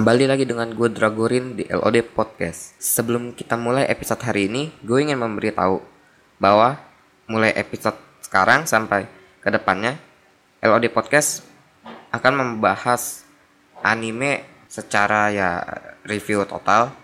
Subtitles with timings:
[0.00, 2.72] Kembali lagi dengan gue Dragorin di LOD Podcast.
[2.80, 5.76] Sebelum kita mulai episode hari ini, gue ingin memberitahu
[6.40, 6.80] bahwa
[7.28, 9.04] mulai episode sekarang sampai
[9.44, 10.00] ke depannya,
[10.64, 11.44] LOD Podcast
[12.16, 13.28] akan membahas
[13.84, 14.40] anime
[14.72, 15.60] secara ya
[16.08, 16.96] review total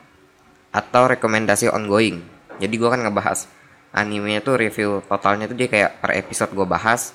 [0.72, 2.24] atau rekomendasi ongoing.
[2.64, 3.44] Jadi gue akan ngebahas
[3.92, 7.12] anime itu review totalnya tuh dia kayak per episode gue bahas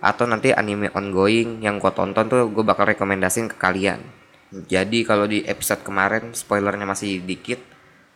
[0.00, 4.00] atau nanti anime ongoing yang gue tonton tuh gue bakal rekomendasiin ke kalian.
[4.48, 7.60] Jadi kalau di episode kemarin spoilernya masih dikit,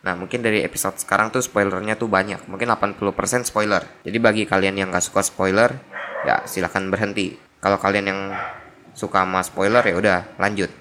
[0.01, 3.85] nah mungkin dari episode sekarang tuh spoilernya tuh banyak, mungkin 80% spoiler.
[4.01, 5.77] Jadi bagi kalian yang gak suka spoiler,
[6.25, 7.37] ya silahkan berhenti.
[7.61, 8.21] Kalau kalian yang
[8.97, 10.73] suka sama spoiler ya udah lanjut.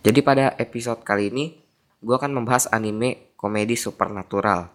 [0.00, 1.58] Jadi pada episode kali ini,
[1.98, 4.70] gue akan membahas anime komedi supernatural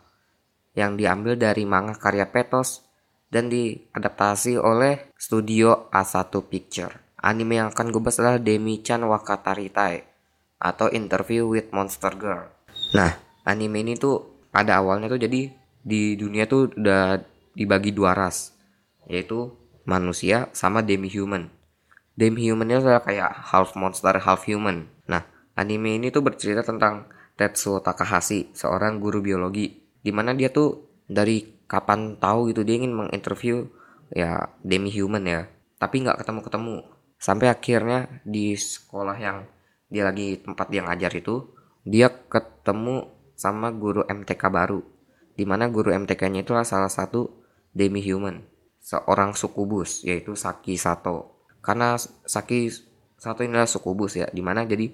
[0.76, 2.84] yang diambil dari manga karya Petos
[3.32, 6.92] dan diadaptasi oleh studio A1 Picture.
[7.24, 10.15] Anime yang akan gue bahas adalah Demi-chan Wakataritai
[10.66, 12.50] atau Interview with Monster Girl.
[12.98, 13.14] Nah,
[13.46, 15.54] anime ini tuh pada awalnya tuh jadi
[15.86, 17.22] di dunia tuh udah
[17.54, 18.58] dibagi dua ras,
[19.06, 19.54] yaitu
[19.86, 21.54] manusia sama demi-human.
[22.18, 24.90] Demi-human itu adalah kayak half monster, half human.
[25.06, 25.22] Nah,
[25.54, 27.06] anime ini tuh bercerita tentang
[27.38, 32.94] Tetsuo Takahashi, seorang guru biologi, di mana dia tuh dari kapan tahu gitu dia ingin
[32.94, 33.66] menginterview
[34.14, 35.42] ya demi human ya
[35.82, 36.78] tapi nggak ketemu ketemu
[37.18, 39.50] sampai akhirnya di sekolah yang
[39.90, 41.54] dia lagi tempat dia ngajar itu
[41.86, 44.82] dia ketemu sama guru MTK baru
[45.36, 47.44] di mana guru MTK-nya itulah salah satu
[47.76, 51.44] demi human seorang sukubus yaitu Saki Sato.
[51.60, 52.72] Karena Saki
[53.20, 54.88] Sato ini adalah sukubus ya di mana jadi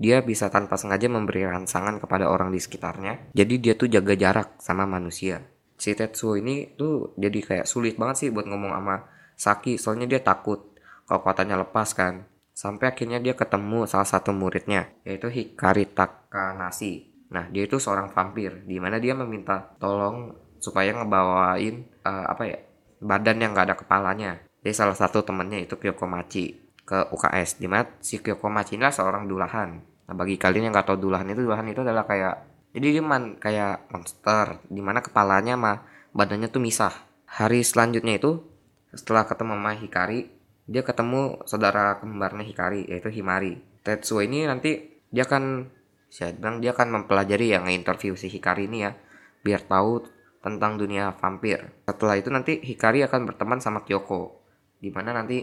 [0.00, 4.60] dia bisa tanpa sengaja memberi rangsangan kepada orang di sekitarnya jadi dia tuh jaga jarak
[4.62, 5.42] sama manusia.
[5.80, 8.96] Si Tetsuo ini tuh jadi kayak sulit banget sih buat ngomong sama
[9.34, 10.70] Saki soalnya dia takut
[11.08, 12.29] kalau katanya lepas kan
[12.60, 18.68] sampai akhirnya dia ketemu salah satu muridnya yaitu Hikari Takanashi nah dia itu seorang vampir
[18.68, 22.58] di mana dia meminta tolong supaya ngebawain uh, apa ya
[23.00, 24.32] badan yang gak ada kepalanya.
[24.60, 26.52] Dia salah satu temennya itu Kyoko Machi
[26.84, 29.80] ke UKS di mana si Kyoko Machi ini seorang dulahan.
[29.80, 32.34] Nah bagi kalian yang gak tahu dulahan itu dulahan itu adalah kayak
[32.70, 35.72] jadi dia man kayak monster di mana kepalanya sama
[36.12, 36.92] badannya tuh misah.
[37.26, 38.44] Hari selanjutnya itu
[38.92, 40.20] setelah ketemu sama Hikari
[40.70, 43.58] dia ketemu saudara kembarnya Hikari yaitu Himari.
[43.82, 45.66] Tetsuo ini nanti dia akan
[46.06, 48.94] saya bilang dia akan mempelajari yang interview si Hikari ini ya
[49.42, 50.06] biar tahu
[50.38, 51.74] tentang dunia vampir.
[51.90, 54.46] Setelah itu nanti Hikari akan berteman sama Kyoko
[54.78, 55.42] di mana nanti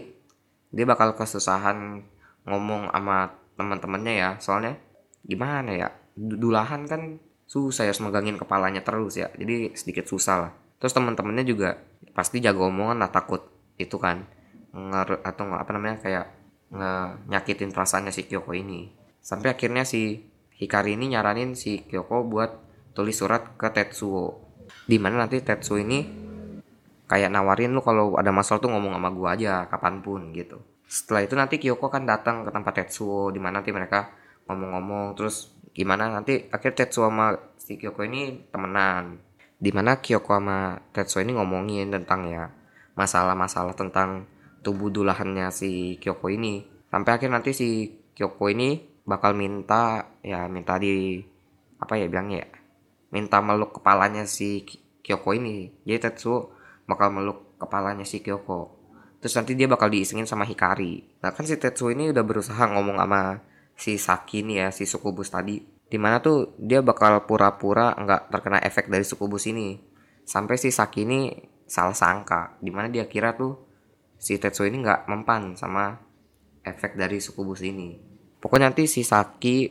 [0.72, 2.00] dia bakal kesusahan
[2.48, 3.28] ngomong sama
[3.60, 4.30] teman-temannya ya.
[4.40, 4.80] Soalnya
[5.28, 9.28] gimana ya dulahan kan susah ya megangin kepalanya terus ya.
[9.36, 10.52] Jadi sedikit susah lah.
[10.80, 11.76] Terus teman-temannya juga
[12.16, 13.44] pasti jago omongan lah takut.
[13.76, 14.37] Itu kan
[14.72, 16.26] nger atau apa namanya kayak
[16.68, 16.92] nge
[17.32, 18.92] nyakitin perasaannya si Kyoko ini.
[19.20, 22.50] Sampai akhirnya si Hikari ini nyaranin si Kyoko buat
[22.92, 24.42] tulis surat ke Tetsuo.
[24.84, 26.02] Di mana nanti Tetsuo ini
[27.08, 30.60] kayak nawarin lu kalau ada masalah tuh ngomong sama gua aja kapan pun gitu.
[30.84, 34.12] Setelah itu nanti Kyoko kan datang ke tempat Tetsuo di mana nanti mereka
[34.48, 39.22] ngomong-ngomong terus gimana nanti akhir Tetsuo sama si Kyoko ini temenan.
[39.56, 42.50] Di mana Kyoko sama Tetsuo ini ngomongin tentang ya
[42.98, 44.26] masalah-masalah tentang
[44.68, 46.60] tubuh dulahannya si Kyoko ini.
[46.92, 48.76] Sampai akhir nanti si Kyoko ini
[49.08, 51.24] bakal minta ya minta di
[51.80, 52.48] apa ya bilangnya ya?
[53.08, 54.68] Minta meluk kepalanya si
[55.00, 55.72] Kyoko ini.
[55.88, 56.52] Jadi Tetsuo
[56.84, 58.76] bakal meluk kepalanya si Kyoko.
[59.24, 61.24] Terus nanti dia bakal diisengin sama Hikari.
[61.24, 63.40] Nah kan si Tetsuo ini udah berusaha ngomong sama
[63.72, 65.64] si Saki nih ya si sukubus tadi.
[65.88, 69.80] Di mana tuh dia bakal pura-pura nggak terkena efek dari sukubus ini.
[70.28, 71.32] Sampai si Saki ini
[71.64, 72.60] salah sangka.
[72.60, 73.67] Di mana dia kira tuh
[74.18, 75.94] si Tetsuo ini nggak mempan sama
[76.66, 77.96] efek dari sukubus ini
[78.42, 79.70] pokoknya nanti si Saki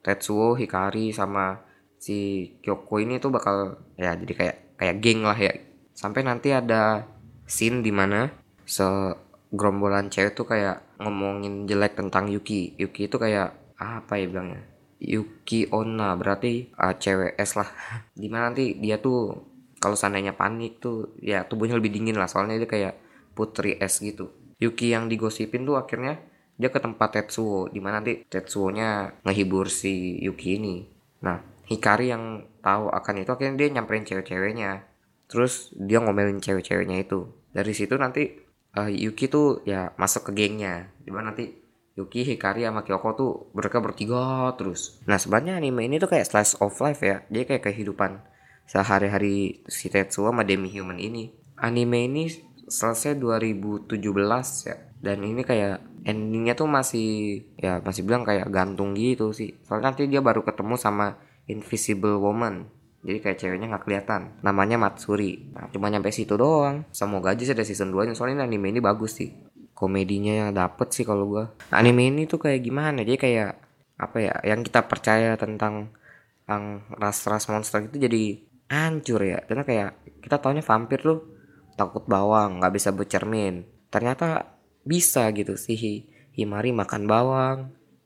[0.00, 1.60] Tetsuo Hikari sama
[1.96, 5.52] si Kyoko ini tuh bakal ya jadi kayak kayak geng lah ya
[5.94, 7.06] sampai nanti ada
[7.46, 8.28] scene di mana
[8.64, 12.76] segerombolan cewek tuh kayak ngomongin jelek tentang Yuki.
[12.76, 14.62] Yuki itu kayak apa ya bilangnya?
[15.00, 17.68] Yuki Onna berarti uh, cewek es lah.
[18.20, 19.36] Di mana nanti dia tuh
[19.78, 22.94] kalau seandainya panik tuh ya tubuhnya lebih dingin lah soalnya dia kayak
[23.34, 24.30] putri es gitu.
[24.62, 26.22] Yuki yang digosipin tuh akhirnya
[26.54, 30.86] dia ke tempat Tetsuo di mana nanti Tetsuo-nya ngehibur si Yuki ini.
[31.26, 34.86] Nah Hikari yang tahu akan itu akhirnya dia nyamperin cewek-ceweknya.
[35.26, 37.26] Terus dia ngomelin cewek-ceweknya itu.
[37.50, 38.30] Dari situ nanti
[38.78, 41.64] uh, Yuki tuh ya masuk ke gengnya di mana nanti
[41.94, 44.98] Yuki, Hikari sama Kyoko tuh mereka bertiga terus.
[45.06, 48.18] Nah sebenarnya anime ini tuh kayak slice of life ya, dia kayak kehidupan
[48.66, 51.30] sehari-hari si Tetsuo sama Demi Human ini.
[51.54, 52.26] Anime ini
[52.68, 54.00] selesai 2017
[54.68, 59.56] ya, dan ini kayak endingnya tuh masih ya masih bilang kayak gantung gitu sih.
[59.64, 61.16] Soalnya nanti dia baru ketemu sama
[61.48, 62.68] Invisible Woman.
[63.04, 64.40] Jadi kayak ceweknya nggak kelihatan.
[64.40, 65.52] Namanya Matsuri.
[65.52, 66.88] Nah, cuma nyampe situ doang.
[66.88, 69.28] Semoga aja sih ada season 2 nya soalnya anime ini bagus sih.
[69.76, 71.44] Komedinya yang dapet sih kalau gua.
[71.68, 73.04] Anime ini tuh kayak gimana?
[73.04, 73.52] Jadi kayak
[74.00, 75.92] apa ya yang kita percaya tentang
[76.48, 78.40] yang ras-ras monster itu jadi
[78.72, 79.44] hancur ya.
[79.44, 79.90] Karena kayak
[80.24, 81.33] kita taunya vampir tuh
[81.74, 84.54] takut bawang nggak bisa bercermin ternyata
[84.84, 87.58] bisa gitu sih Himari makan bawang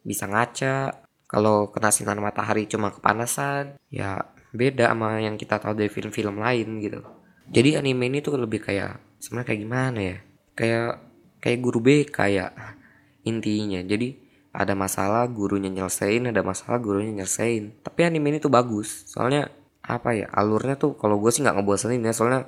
[0.05, 1.01] bisa ngaca.
[1.29, 6.81] Kalau kena sinar matahari cuma kepanasan ya beda sama yang kita tahu dari film-film lain
[6.81, 7.05] gitu.
[7.49, 10.19] Jadi anime ini tuh lebih kayak sebenarnya kayak gimana ya?
[10.57, 10.93] Kayak
[11.41, 12.53] kayak guru BK kayak
[13.25, 13.81] intinya.
[13.85, 14.09] Jadi
[14.53, 17.81] ada masalah gurunya nyelesain ada masalah gurunya nyelesain.
[17.81, 19.53] Tapi anime ini tuh bagus soalnya
[19.85, 22.45] apa ya alurnya tuh kalau gue sih nggak ngebosenin ya soalnya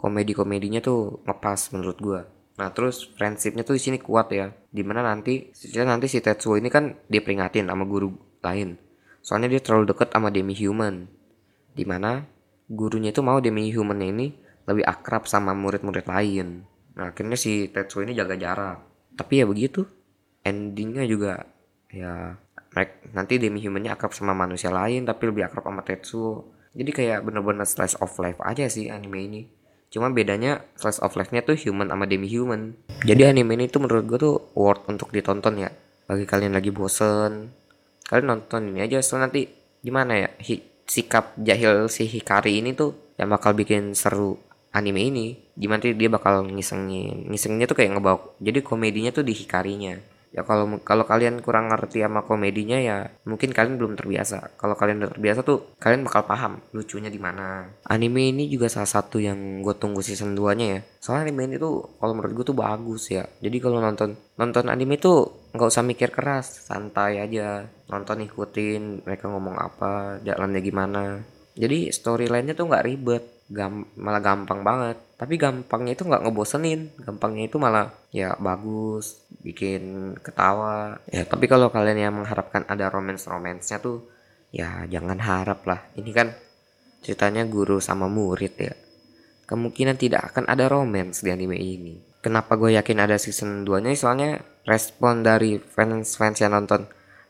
[0.00, 2.20] komedi komedinya tuh ngepas menurut gue
[2.56, 5.52] nah terus friendshipnya tuh di sini kuat ya di mana nanti
[5.84, 8.80] nanti si Tetsuo ini kan diperingatin sama guru lain
[9.20, 11.08] soalnya dia terlalu deket sama demi human
[11.76, 12.24] di mana
[12.70, 14.30] gurunya itu mau demi human ini
[14.70, 16.62] lebih akrab sama murid-murid lain.
[16.94, 18.78] Nah akhirnya si Tetsuo ini jaga jarak.
[19.18, 19.82] Tapi ya begitu,
[20.46, 21.42] endingnya juga
[21.90, 22.38] ya
[23.10, 26.54] nanti demi humannya akrab sama manusia lain tapi lebih akrab sama Tetsuo.
[26.70, 29.42] Jadi kayak bener-bener slice of life aja sih anime ini.
[29.90, 32.78] Cuma bedanya slice of life-nya tuh human sama demi human.
[33.02, 35.70] Jadi anime ini tuh menurut gue tuh worth untuk ditonton ya.
[36.06, 37.50] Bagi kalian lagi bosen,
[38.10, 39.46] kalian nonton ini aja so nanti
[39.86, 40.28] gimana ya
[40.90, 44.34] sikap jahil si Hikari ini tuh yang bakal bikin seru
[44.74, 49.94] anime ini gimana dia bakal ngisengin ngisengnya tuh kayak ngebawa jadi komedinya tuh di Hikarinya
[50.30, 54.54] ya kalau kalau kalian kurang ngerti sama komedinya ya mungkin kalian belum terbiasa.
[54.54, 57.66] Kalau kalian udah terbiasa tuh kalian bakal paham lucunya di mana.
[57.86, 60.80] Anime ini juga salah satu yang gue tunggu season 2 nya ya.
[61.02, 63.26] Soalnya anime ini tuh kalau menurut gue tuh bagus ya.
[63.42, 66.70] Jadi kalau nonton nonton anime tuh nggak usah mikir keras.
[66.70, 67.66] Santai aja.
[67.90, 71.02] Nonton ikutin mereka ngomong apa jalannya gimana.
[71.58, 74.96] Jadi storylinenya tuh nggak ribet gam malah gampang banget.
[75.18, 76.80] Tapi gampangnya itu nggak ngebosenin.
[77.02, 81.02] Gampangnya itu malah ya bagus bikin ketawa.
[81.10, 84.06] Ya tapi kalau kalian yang mengharapkan ada romance romansnya tuh
[84.54, 85.82] ya jangan harap lah.
[85.98, 86.30] Ini kan
[87.02, 88.74] ceritanya guru sama murid ya.
[89.50, 91.98] Kemungkinan tidak akan ada romance di anime ini.
[92.22, 94.38] Kenapa gue yakin ada season 2 nya soalnya
[94.68, 96.84] respon dari fans-fans yang nonton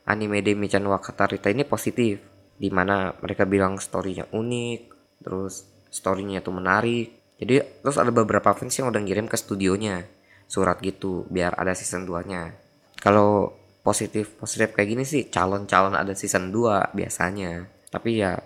[0.04, 2.20] anime Demi-chan Wakatarita ini positif.
[2.60, 4.80] Di mana mereka bilang storynya unik
[5.24, 7.12] terus storynya tuh menarik.
[7.36, 10.06] Jadi terus ada beberapa fans yang udah ngirim ke studionya
[10.50, 12.50] surat gitu biar ada season 2 nya
[12.98, 13.54] kalau
[13.86, 17.66] positif positif kayak gini sih calon-calon ada season 2 biasanya.
[17.90, 18.38] Tapi ya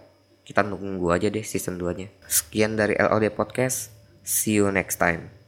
[0.45, 3.92] kita nunggu aja deh season 2 nya sekian dari LOD Podcast.
[4.25, 5.44] See you next time